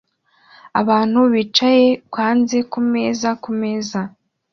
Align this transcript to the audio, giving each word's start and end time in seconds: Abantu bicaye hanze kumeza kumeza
Abantu 0.81 1.19
bicaye 1.33 1.87
hanze 2.17 2.57
kumeza 2.71 3.29
kumeza 3.43 4.01